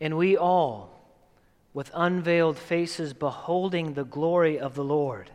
[0.00, 0.90] And we all,
[1.72, 5.30] with unveiled faces beholding the glory of the Lord,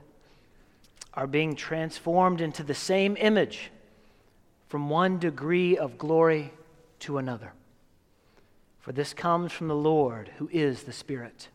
[1.14, 3.72] are being transformed into the same image
[4.68, 6.54] from one degree of glory
[7.00, 7.54] to another.
[8.80, 11.50] For this comes from the Lord who is the Spirit.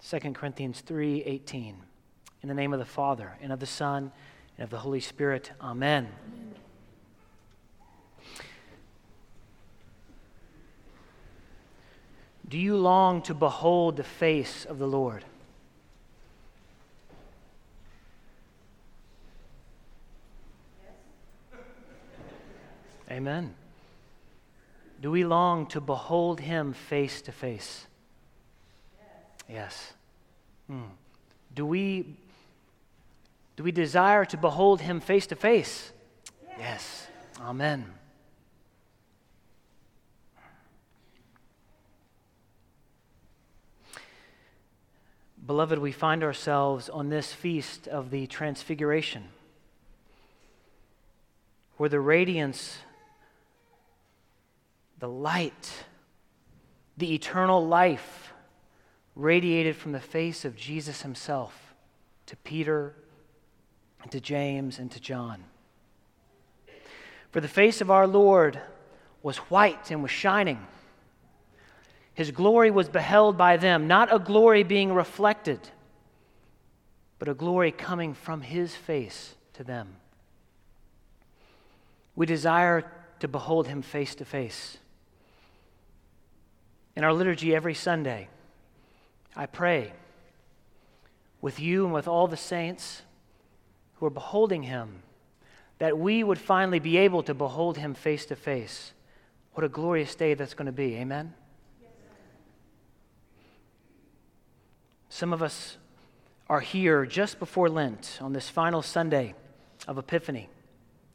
[0.00, 1.76] 2 Corinthians 3:18.
[2.42, 4.12] In the name of the Father and of the Son
[4.56, 5.52] and of the Holy Spirit.
[5.60, 6.08] Amen.
[12.48, 15.24] Do you long to behold the face of the Lord?
[23.10, 23.54] Amen.
[25.00, 27.86] Do we long to behold him face to face?
[29.48, 29.92] Yes.
[30.70, 30.88] Mm.
[31.54, 32.16] Do we
[33.56, 35.90] do we desire to behold him face to face?
[36.58, 37.08] Yes.
[37.40, 37.97] Amen.
[45.48, 49.24] Beloved, we find ourselves on this feast of the Transfiguration,
[51.78, 52.76] where the radiance,
[54.98, 55.86] the light,
[56.98, 58.34] the eternal life
[59.16, 61.74] radiated from the face of Jesus himself
[62.26, 62.94] to Peter,
[64.02, 65.44] and to James, and to John.
[67.30, 68.60] For the face of our Lord
[69.22, 70.66] was white and was shining
[72.18, 75.60] his glory was beheld by them, not a glory being reflected,
[77.20, 79.94] but a glory coming from his face to them.
[82.16, 84.78] We desire to behold him face to face.
[86.96, 88.26] In our liturgy every Sunday,
[89.36, 89.92] I pray
[91.40, 93.02] with you and with all the saints
[93.94, 95.04] who are beholding him
[95.78, 98.92] that we would finally be able to behold him face to face.
[99.52, 100.96] What a glorious day that's going to be.
[100.96, 101.32] Amen.
[105.08, 105.76] Some of us
[106.48, 109.34] are here just before Lent on this final Sunday
[109.86, 110.48] of Epiphany,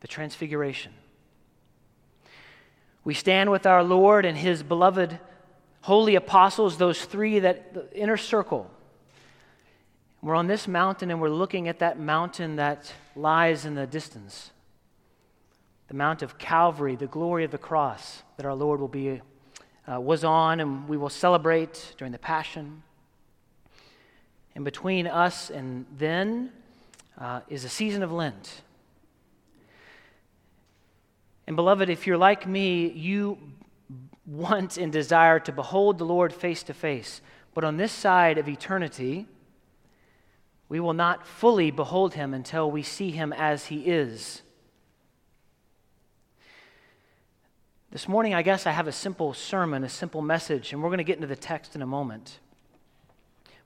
[0.02, 0.94] the Transfiguration.
[3.04, 5.20] We stand with our Lord and his beloved
[5.82, 8.72] holy apostles, those three that the inner circle.
[10.22, 14.52] We're on this mountain and we're looking at that mountain that lies in the distance.
[15.90, 19.22] The Mount of Calvary, the glory of the cross that our Lord will be,
[19.92, 22.84] uh, was on and we will celebrate during the Passion.
[24.56, 26.52] And between us and then
[27.18, 28.62] uh, is a season of Lent.
[31.48, 33.38] And beloved, if you're like me, you
[34.26, 37.22] want and desire to behold the Lord face to face.
[37.54, 39.28] But on this side of eternity,
[40.70, 44.42] we will not fully behold him until we see him as he is.
[47.92, 50.98] This morning, I guess I have a simple sermon, a simple message, and we're going
[50.98, 52.40] to get into the text in a moment.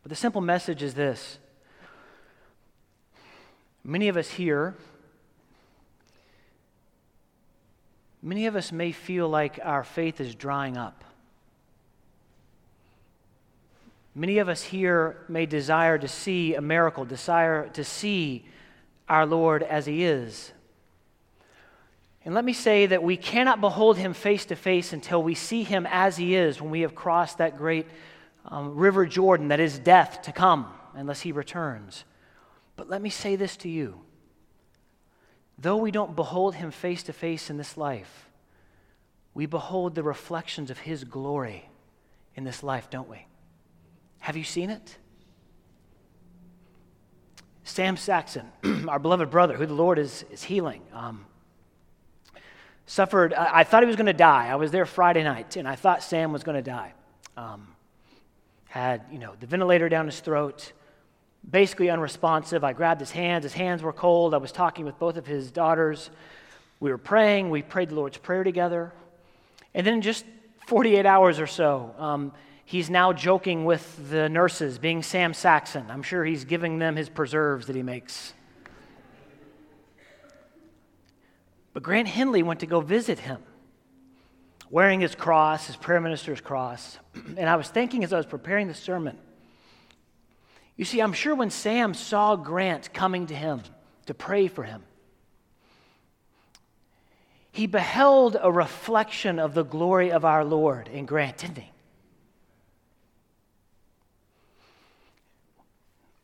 [0.07, 1.37] But the simple message is this
[3.83, 4.73] many of us here,
[8.21, 11.03] many of us may feel like our faith is drying up.
[14.15, 18.45] Many of us here may desire to see a miracle, desire to see
[19.09, 20.53] our Lord as He is.
[22.23, 25.63] And let me say that we cannot behold Him face to face until we see
[25.63, 27.87] Him as He is when we have crossed that great
[28.47, 32.05] um, River Jordan that is death to come unless he returns.
[32.75, 34.01] But let me say this to you.
[35.59, 38.29] Though we don't behold him face to face in this life,
[39.33, 41.69] we behold the reflections of his glory
[42.35, 43.25] in this life, don't we?
[44.19, 44.97] Have you seen it?
[47.63, 48.47] Sam Saxon,
[48.87, 51.25] our beloved brother, who the Lord is, is healing, um,
[52.85, 53.33] suffered.
[53.33, 54.47] I, I, thought he was going to die.
[54.47, 56.93] I was there Friday night, and I thought Sam was going to die.
[57.35, 57.67] Um,
[58.67, 60.73] had, you know, the ventilator down his throat,
[61.49, 62.63] basically unresponsive.
[62.63, 63.43] I grabbed his hands.
[63.43, 64.33] His hands were cold.
[64.33, 66.09] I was talking with both of his daughters.
[66.79, 67.49] We were praying.
[67.49, 68.93] We prayed the Lord's Prayer together.
[69.73, 70.25] And then just
[70.67, 72.33] 48 hours or so, um,
[72.65, 75.85] he's now joking with the nurses, being Sam Saxon.
[75.89, 78.33] I'm sure he's giving them his preserves that he makes.
[81.73, 83.41] But Grant Henley went to go visit him
[84.69, 86.97] wearing his cross, his prayer minister's cross.
[87.37, 89.17] And I was thinking as I was preparing the sermon,
[90.75, 93.63] you see, I'm sure when Sam saw Grant coming to him
[94.05, 94.83] to pray for him,
[97.51, 101.57] he beheld a reflection of the glory of our Lord in Grant, didn't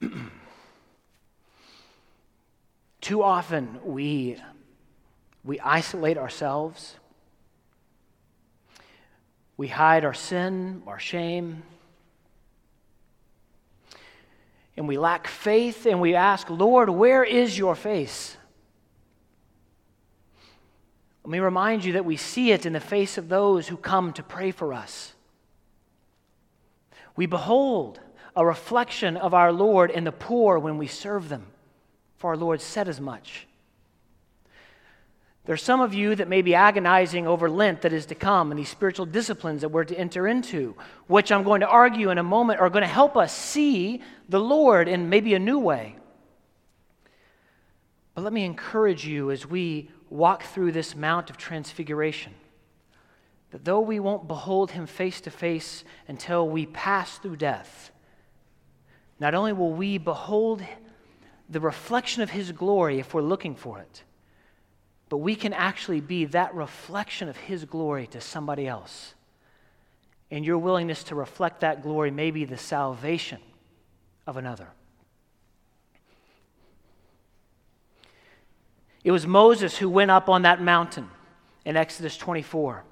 [0.01, 0.09] he?
[3.01, 4.37] Too often we,
[5.43, 6.97] we isolate ourselves
[9.57, 11.63] We hide our sin, our shame.
[14.75, 18.35] And we lack faith and we ask, Lord, where is your face?
[21.23, 24.11] Let me remind you that we see it in the face of those who come
[24.13, 25.13] to pray for us.
[27.15, 27.99] We behold
[28.35, 31.45] a reflection of our Lord in the poor when we serve them,
[32.17, 33.47] for our Lord said as much.
[35.45, 38.57] There's some of you that may be agonizing over Lent that is to come and
[38.57, 40.75] these spiritual disciplines that we're to enter into,
[41.07, 44.39] which I'm going to argue in a moment are going to help us see the
[44.39, 45.97] Lord in maybe a new way.
[48.15, 52.33] But let me encourage you as we walk through this Mount of Transfiguration
[53.51, 57.91] that though we won't behold him face to face until we pass through death,
[59.19, 60.63] not only will we behold
[61.49, 64.03] the reflection of his glory if we're looking for it,
[65.13, 69.13] but we can actually be that reflection of His glory to somebody else.
[70.31, 73.37] And your willingness to reflect that glory may be the salvation
[74.25, 74.69] of another.
[79.03, 81.11] It was Moses who went up on that mountain
[81.63, 82.83] in Exodus 24.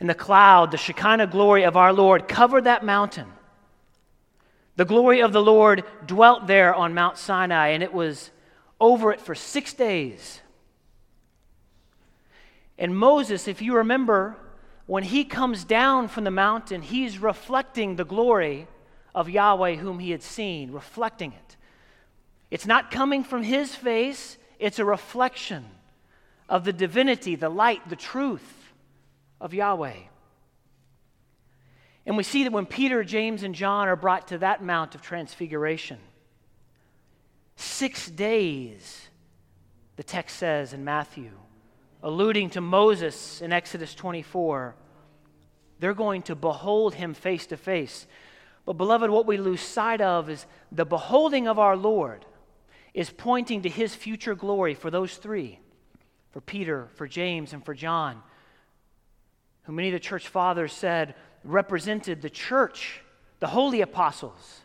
[0.00, 3.26] And the cloud, the Shekinah glory of our Lord, covered that mountain.
[4.76, 8.30] The glory of the Lord dwelt there on Mount Sinai, and it was
[8.80, 10.40] over it for six days.
[12.80, 14.36] And Moses, if you remember,
[14.86, 18.66] when he comes down from the mountain, he's reflecting the glory
[19.14, 21.56] of Yahweh whom he had seen, reflecting it.
[22.50, 25.66] It's not coming from his face, it's a reflection
[26.48, 28.72] of the divinity, the light, the truth
[29.42, 29.96] of Yahweh.
[32.06, 35.02] And we see that when Peter, James, and John are brought to that Mount of
[35.02, 35.98] Transfiguration,
[37.56, 39.10] six days,
[39.96, 41.30] the text says in Matthew,
[42.02, 44.74] alluding to Moses in Exodus 24.
[45.78, 48.06] They're going to behold him face to face.
[48.66, 52.26] But, beloved, what we lose sight of is the beholding of our Lord
[52.92, 55.60] is pointing to his future glory for those three
[56.30, 58.22] for Peter, for James, and for John,
[59.64, 63.02] who many of the church fathers said represented the church,
[63.40, 64.60] the holy apostles,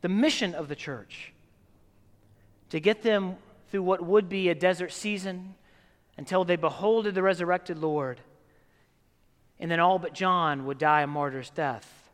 [0.00, 1.32] the mission of the church,
[2.70, 3.36] to get them
[3.70, 5.54] through what would be a desert season
[6.18, 8.20] until they beholded the resurrected Lord.
[9.58, 12.10] And then all but John would die a martyr's death.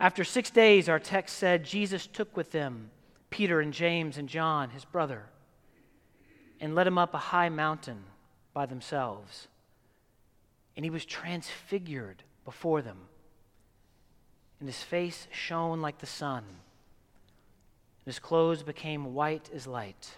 [0.00, 2.90] After six days, our text said Jesus took with them
[3.28, 5.26] Peter and James and John, his brother,
[6.60, 8.04] and led him up a high mountain
[8.54, 9.46] by themselves.
[10.74, 12.96] And he was transfigured before them,
[14.58, 20.12] and his face shone like the sun, and his clothes became white as light.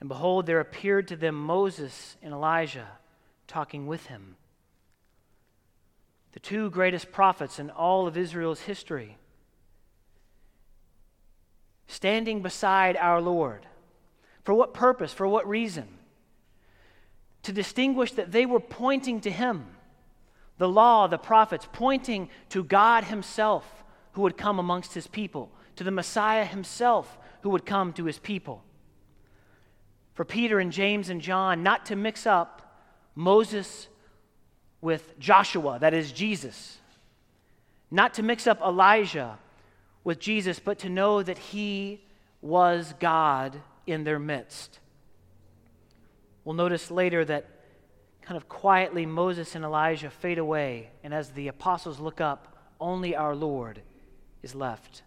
[0.00, 2.88] And behold, there appeared to them Moses and Elijah
[3.46, 4.36] talking with him.
[6.32, 9.16] The two greatest prophets in all of Israel's history,
[11.88, 13.66] standing beside our Lord.
[14.44, 15.12] For what purpose?
[15.12, 15.88] For what reason?
[17.44, 19.66] To distinguish that they were pointing to Him,
[20.58, 25.84] the law, the prophets, pointing to God Himself who would come amongst His people, to
[25.84, 28.62] the Messiah Himself who would come to His people
[30.18, 32.74] for Peter and James and John not to mix up
[33.14, 33.86] Moses
[34.80, 36.78] with Joshua, that is Jesus.
[37.88, 39.38] Not to mix up Elijah
[40.02, 42.00] with Jesus, but to know that he
[42.42, 44.80] was God in their midst.
[46.44, 47.46] We'll notice later that
[48.20, 53.14] kind of quietly Moses and Elijah fade away, and as the apostles look up, only
[53.14, 53.82] our Lord
[54.42, 55.02] is left.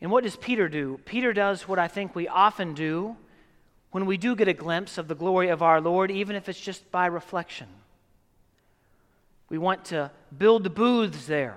[0.00, 0.98] And what does Peter do?
[1.04, 3.16] Peter does what I think we often do
[3.90, 6.60] when we do get a glimpse of the glory of our Lord, even if it's
[6.60, 7.66] just by reflection.
[9.48, 11.56] We want to build the booths there.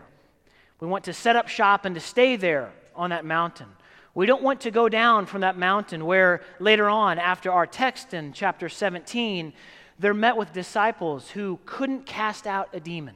[0.79, 3.67] We want to set up shop and to stay there on that mountain.
[4.15, 8.13] We don't want to go down from that mountain where later on, after our text
[8.13, 9.53] in chapter 17,
[9.97, 13.15] they're met with disciples who couldn't cast out a demon.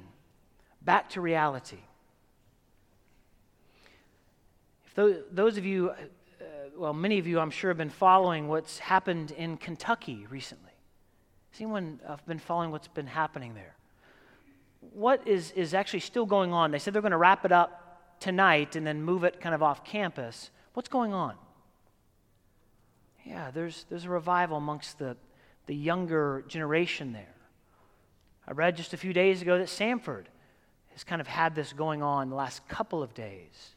[0.81, 1.79] Back to reality.
[4.97, 5.95] Those of you, uh,
[6.75, 10.71] well, many of you, I'm sure, have been following what's happened in Kentucky recently.
[11.51, 13.75] Has anyone uh, been following what's been happening there?
[14.93, 16.71] What is, is actually still going on?
[16.71, 19.61] They said they're going to wrap it up tonight and then move it kind of
[19.61, 20.49] off campus.
[20.73, 21.35] What's going on?
[23.23, 25.15] Yeah, there's, there's a revival amongst the,
[25.67, 27.35] the younger generation there.
[28.47, 30.25] I read just a few days ago that Samford
[30.93, 33.75] has kind of had this going on the last couple of days.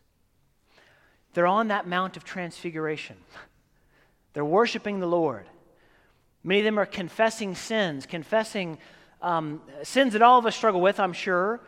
[1.32, 3.16] They're on that Mount of Transfiguration.
[4.32, 5.46] They're worshiping the Lord.
[6.42, 8.78] Many of them are confessing sins, confessing
[9.22, 11.60] um, sins that all of us struggle with, I'm sure,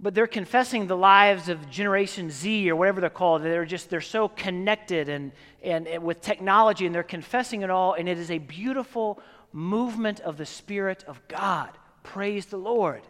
[0.00, 3.42] but they're confessing the lives of Generation Z or whatever they're called.
[3.42, 7.94] They're just, they're so connected and, and, and with technology, and they're confessing it all,
[7.94, 9.20] and it is a beautiful
[9.52, 11.70] movement of the Spirit of God.
[12.02, 13.02] Praise the Lord.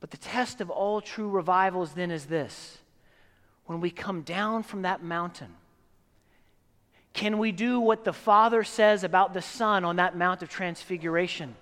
[0.00, 2.78] But the test of all true revivals then is this
[3.66, 5.54] when we come down from that mountain,
[7.12, 11.56] can we do what the Father says about the Son on that Mount of Transfiguration?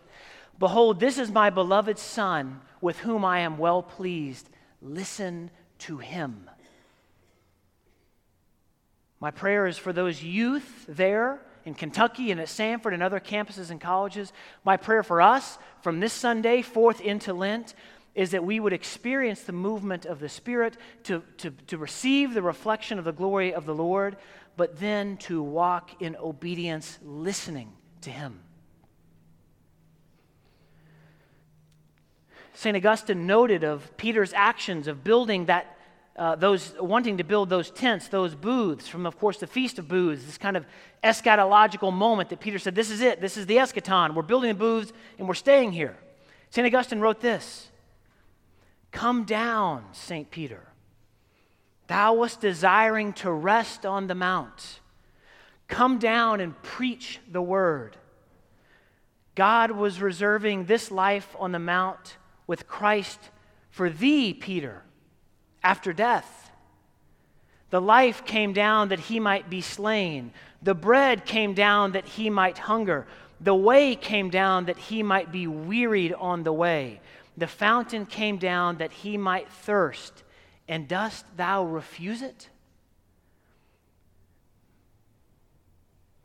[0.58, 4.48] Behold, this is my beloved Son, with whom I am well pleased.
[4.82, 6.50] Listen to him.
[9.20, 13.70] My prayer is for those youth there in Kentucky and at Samford and other campuses
[13.70, 14.32] and colleges.
[14.64, 17.74] My prayer for us from this Sunday forth into Lent
[18.14, 22.42] is that we would experience the movement of the Spirit to, to, to receive the
[22.42, 24.16] reflection of the glory of the Lord,
[24.56, 28.40] but then to walk in obedience, listening to Him.
[32.54, 32.76] St.
[32.76, 35.76] Augustine noted of Peter's actions of building that,
[36.16, 39.88] uh, those, wanting to build those tents, those booths, from, of course, the Feast of
[39.88, 40.64] Booths, this kind of
[41.02, 44.14] eschatological moment that Peter said, This is it, this is the eschaton.
[44.14, 45.96] We're building the booths and we're staying here.
[46.50, 46.64] St.
[46.64, 47.70] Augustine wrote this
[48.94, 50.30] Come down, St.
[50.30, 50.68] Peter.
[51.88, 54.78] Thou wast desiring to rest on the mount.
[55.66, 57.96] Come down and preach the word.
[59.34, 63.18] God was reserving this life on the mount with Christ
[63.68, 64.84] for thee, Peter,
[65.64, 66.52] after death.
[67.70, 70.32] The life came down that he might be slain.
[70.62, 73.08] The bread came down that he might hunger.
[73.40, 77.00] The way came down that he might be wearied on the way.
[77.36, 80.22] The fountain came down that he might thirst.
[80.68, 82.48] And dost thou refuse it?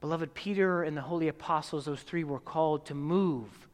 [0.01, 3.67] Beloved, Peter and the holy apostles, those three were called to move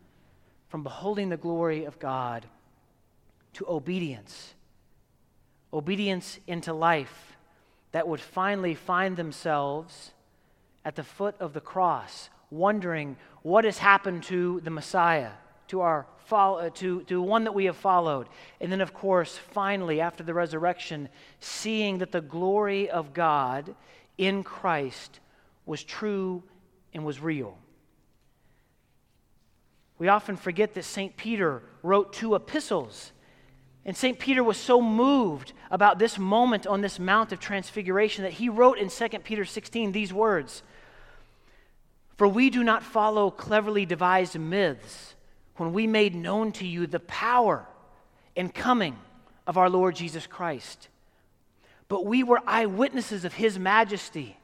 [0.69, 2.47] from beholding the glory of God
[3.53, 4.55] to obedience.
[5.71, 7.37] Obedience into life
[7.91, 10.11] that would finally find themselves
[10.83, 15.31] at the foot of the cross, wondering what has happened to the Messiah,
[15.67, 18.27] to our follow, uh, to, to one that we have followed.
[18.59, 23.75] And then, of course, finally, after the resurrection, seeing that the glory of God
[24.17, 25.19] in Christ
[25.65, 26.43] was true
[26.93, 27.57] and was real.
[29.97, 31.15] We often forget that St.
[31.15, 33.11] Peter wrote two epistles.
[33.85, 34.17] And St.
[34.17, 38.77] Peter was so moved about this moment on this Mount of Transfiguration that he wrote
[38.77, 40.63] in 2 Peter 16 these words
[42.17, 45.14] For we do not follow cleverly devised myths
[45.57, 47.65] when we made known to you the power
[48.35, 48.97] and coming
[49.47, 50.89] of our Lord Jesus Christ.
[51.87, 54.37] But we were eyewitnesses of his majesty.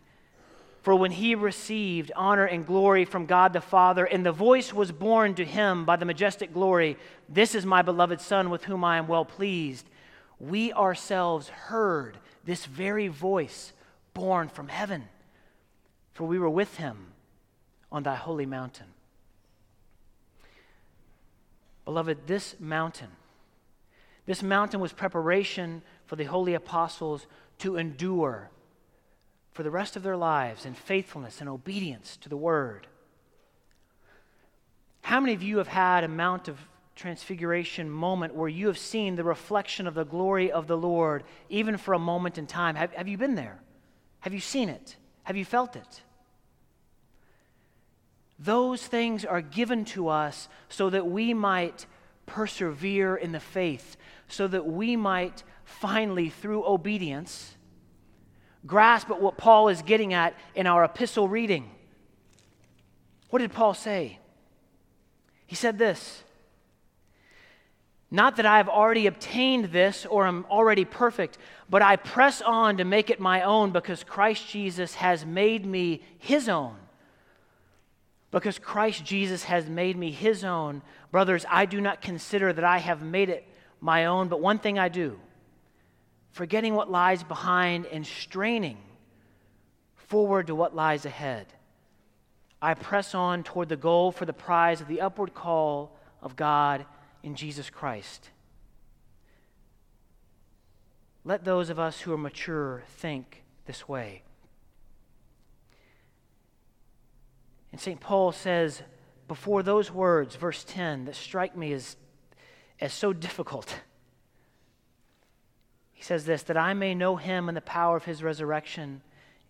[0.84, 4.92] For when he received honor and glory from God the Father, and the voice was
[4.92, 6.98] borne to him by the majestic glory,
[7.30, 9.88] This is my beloved Son with whom I am well pleased,
[10.40, 13.74] we ourselves heard this very voice
[14.16, 15.08] borne from heaven.
[16.14, 17.14] For we were with him
[17.92, 18.88] on thy holy mountain.
[21.86, 23.10] Beloved, this mountain,
[24.26, 27.26] this mountain was preparation for the holy apostles
[27.60, 28.50] to endure
[29.52, 32.88] for the rest of their lives in faithfulness and obedience to the word.
[35.02, 36.58] How many of you have had a Mount of
[36.96, 41.78] Transfiguration moment where you have seen the reflection of the glory of the Lord, even
[41.78, 42.76] for a moment in time?
[42.76, 43.60] Have, have you been there?
[44.20, 44.96] Have you seen it?
[45.24, 46.04] Have you felt it?
[48.44, 51.86] Those things are given to us so that we might
[52.26, 57.56] persevere in the faith, so that we might finally, through obedience,
[58.66, 61.70] grasp at what Paul is getting at in our epistle reading.
[63.30, 64.18] What did Paul say?
[65.46, 66.24] He said this
[68.10, 71.38] Not that I have already obtained this or am already perfect,
[71.70, 76.02] but I press on to make it my own because Christ Jesus has made me
[76.18, 76.78] his own.
[78.32, 82.78] Because Christ Jesus has made me his own, brothers, I do not consider that I
[82.78, 83.46] have made it
[83.82, 85.20] my own, but one thing I do,
[86.32, 88.78] forgetting what lies behind and straining
[89.96, 91.48] forward to what lies ahead.
[92.62, 96.86] I press on toward the goal for the prize of the upward call of God
[97.24, 98.30] in Jesus Christ.
[101.26, 104.24] Let those of us who are mature think this way.
[107.72, 108.00] And St.
[108.00, 108.84] Paul says,
[109.28, 111.96] before those words, verse 10, that strike me as,
[112.80, 113.80] as so difficult,
[115.94, 119.02] he says this that I may know him and the power of his resurrection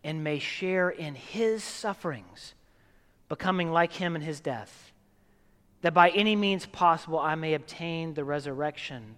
[0.03, 2.53] and may share in his sufferings,
[3.29, 4.91] becoming like him in his death,
[5.81, 9.15] that by any means possible I may obtain the resurrection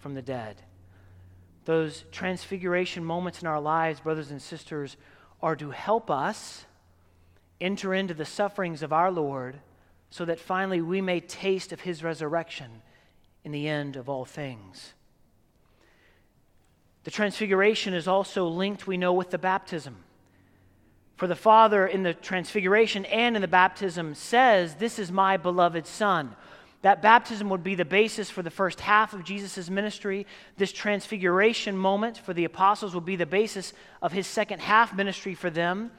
[0.00, 0.56] from the dead.
[1.64, 4.96] Those transfiguration moments in our lives, brothers and sisters,
[5.40, 6.66] are to help us
[7.62, 9.60] enter into the sufferings of our Lord
[10.10, 12.82] so that finally we may taste of his resurrection
[13.44, 14.92] in the end of all things.
[17.04, 19.96] The transfiguration is also linked, we know, with the baptism.
[21.16, 25.86] For the Father in the transfiguration and in the baptism says, This is my beloved
[25.86, 26.36] Son.
[26.82, 30.26] That baptism would be the basis for the first half of Jesus' ministry.
[30.56, 35.34] This transfiguration moment for the apostles would be the basis of his second half ministry
[35.34, 35.92] for them.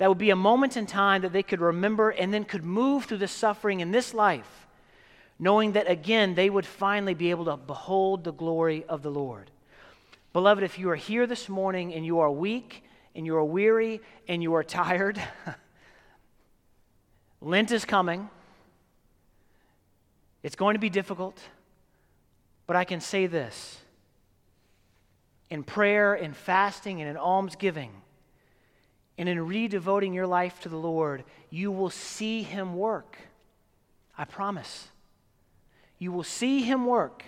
[0.00, 3.04] That would be a moment in time that they could remember and then could move
[3.04, 4.66] through the suffering in this life,
[5.38, 9.50] knowing that again they would finally be able to behold the glory of the Lord.
[10.32, 12.82] Beloved, if you are here this morning and you are weak,
[13.14, 15.22] and you are weary and you are tired,
[17.42, 18.30] Lent is coming.
[20.42, 21.38] It's going to be difficult,
[22.66, 23.76] but I can say this
[25.50, 27.90] in prayer, in fasting, and in almsgiving,
[29.20, 33.18] and in redevoting your life to the Lord, you will see Him work.
[34.16, 34.88] I promise.
[35.98, 37.22] You will see Him work.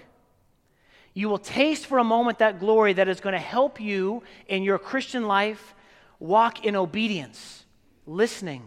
[1.12, 4.62] You will taste for a moment that glory that is going to help you in
[4.62, 5.74] your Christian life
[6.18, 7.66] walk in obedience,
[8.06, 8.62] listening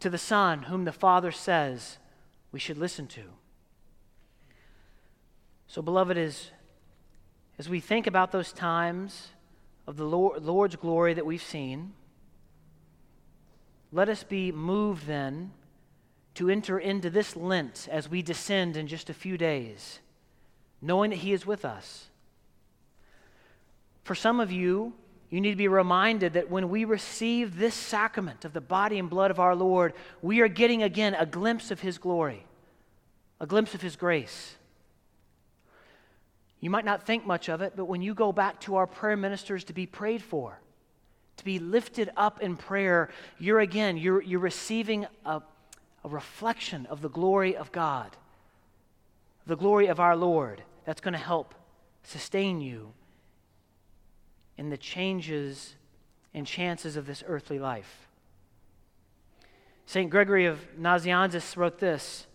[0.00, 1.98] to the Son whom the Father says
[2.50, 3.22] we should listen to.
[5.68, 6.50] So, beloved, as,
[7.56, 9.28] as we think about those times
[9.86, 11.92] of the Lord, Lord's glory that we've seen,
[13.94, 15.52] let us be moved then
[16.34, 20.00] to enter into this Lent as we descend in just a few days
[20.82, 22.10] knowing that He is with us.
[24.02, 24.92] For some of you,
[25.30, 29.08] you need to be reminded that when we receive this sacrament of the body and
[29.08, 32.44] blood of our Lord, we are getting again a glimpse of His glory,
[33.40, 34.56] a glimpse of His grace.
[36.60, 39.16] You might not think much of it, but when you go back to our prayer
[39.16, 40.58] ministers to be prayed for,
[41.36, 45.42] to be lifted up in prayer, you're again, you're, you're receiving a,
[46.04, 48.16] a reflection of the glory of God,
[49.46, 51.54] the glory of our Lord that's going to help
[52.02, 52.92] sustain you
[54.56, 55.74] in the changes
[56.32, 58.08] and chances of this earthly life.
[59.86, 60.10] St.
[60.10, 62.26] Gregory of Nazianzus wrote this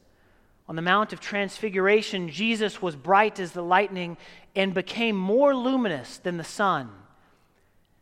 [0.67, 4.17] On the Mount of Transfiguration, Jesus was bright as the lightning
[4.55, 6.89] and became more luminous than the sun,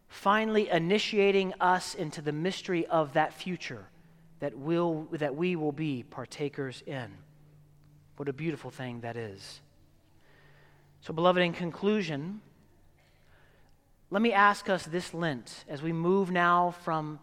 [0.08, 3.88] finally initiating us into the mystery of that future
[4.40, 7.10] that, will, that we will be partakers in.
[8.16, 9.62] What a beautiful thing that is.
[11.02, 12.42] So, beloved, in conclusion,
[14.10, 17.20] let me ask us this Lent as we move now from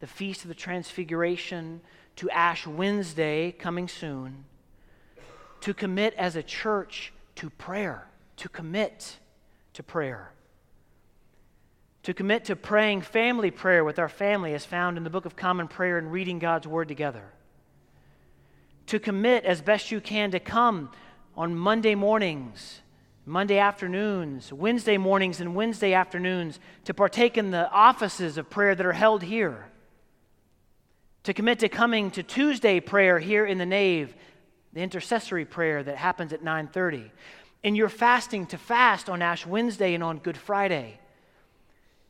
[0.00, 1.80] the Feast of the Transfiguration
[2.16, 4.44] to Ash Wednesday coming soon
[5.60, 9.18] to commit as a church to prayer, to commit
[9.74, 10.32] to prayer.
[12.08, 15.36] To commit to praying family prayer with our family as found in the Book of
[15.36, 17.22] Common Prayer and reading God's Word together.
[18.86, 20.90] To commit as best you can to come
[21.36, 22.80] on Monday mornings
[23.26, 28.86] Monday afternoons, Wednesday mornings, and Wednesday afternoons to partake in the offices of prayer that
[28.86, 29.66] are held here.
[31.24, 34.16] To commit to coming to Tuesday prayer here in the nave,
[34.72, 37.10] the intercessory prayer that happens at 9:30.
[37.62, 41.00] In your fasting to fast on Ash Wednesday and on Good Friday.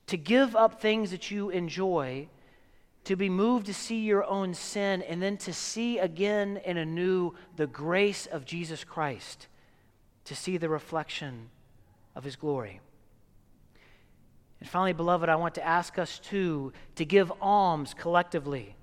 [0.09, 2.29] To give up things that you enjoy,
[3.05, 7.35] to be moved to see your own sin, and then to see again and anew
[7.57, 9.49] the grace of Jesus Christ
[10.25, 11.49] to see the reflection
[12.15, 12.81] of his glory.
[14.61, 18.75] And finally, beloved, I want to ask us too to give alms collectively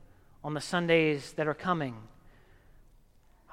[0.44, 1.96] on the Sundays that are coming.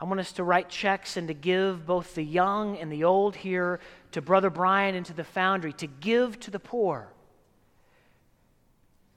[0.00, 3.36] I want us to write checks and to give both the young and the old
[3.36, 3.80] here
[4.12, 7.08] to Brother Brian and to the foundry, to give to the poor.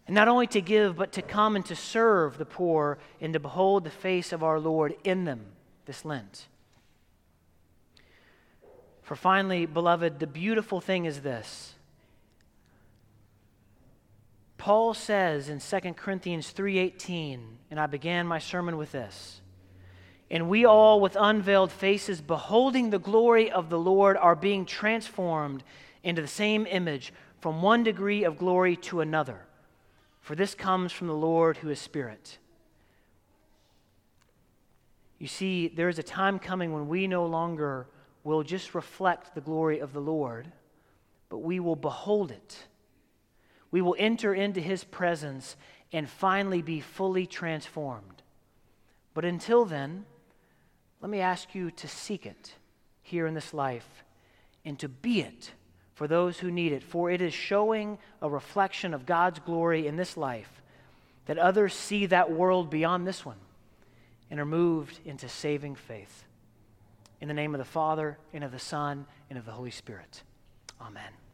[0.08, 3.39] And not only to give, but to come and to serve the poor and to
[3.39, 5.46] behold the face of our Lord in them
[5.86, 6.48] this Lent.
[9.02, 11.76] For finally, beloved, the beautiful thing is this.
[14.58, 19.41] Paul says in 2 Corinthians 3:18, and I began my sermon with this.
[20.32, 25.63] And we all with unveiled faces beholding the glory of the Lord are being transformed
[26.04, 29.46] into the same image from one degree of glory to another.
[30.26, 32.40] For this comes from the Lord who is spirit.
[35.20, 37.86] You see, there is a time coming when we no longer
[38.24, 40.52] will just reflect the glory of the Lord,
[41.30, 42.66] but we will behold it.
[43.70, 45.56] we will enter into his presence
[45.92, 48.24] and finally be fully transformed.
[49.14, 50.06] But until then,
[51.02, 52.56] let me ask you to seek it
[53.04, 54.04] here in this life
[54.64, 55.52] and to be it
[55.95, 59.95] for those who need it, for it is showing a reflection of God's glory in
[59.95, 60.62] this life
[61.25, 63.38] that others see that world beyond this one
[64.29, 66.25] and are moved into saving faith.
[67.21, 70.21] In the name of the Father, and of the Son, and of the Holy Spirit.
[70.81, 71.25] Amen.